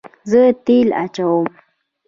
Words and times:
زه 0.31 0.41
تیل 0.65 0.87
اچوم 1.03 1.45